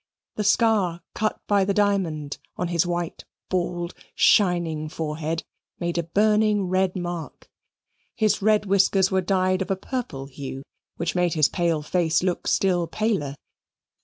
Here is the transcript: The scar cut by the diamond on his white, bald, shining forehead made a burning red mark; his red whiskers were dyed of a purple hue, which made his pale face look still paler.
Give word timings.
The 0.35 0.43
scar 0.43 1.03
cut 1.13 1.39
by 1.45 1.63
the 1.63 1.75
diamond 1.75 2.39
on 2.57 2.69
his 2.69 2.87
white, 2.87 3.23
bald, 3.49 3.93
shining 4.15 4.89
forehead 4.89 5.43
made 5.79 5.99
a 5.99 6.01
burning 6.01 6.63
red 6.63 6.95
mark; 6.95 7.47
his 8.15 8.41
red 8.41 8.65
whiskers 8.65 9.11
were 9.11 9.21
dyed 9.21 9.61
of 9.61 9.69
a 9.69 9.75
purple 9.75 10.25
hue, 10.25 10.63
which 10.97 11.13
made 11.13 11.33
his 11.35 11.49
pale 11.49 11.83
face 11.83 12.23
look 12.23 12.47
still 12.47 12.87
paler. 12.87 13.35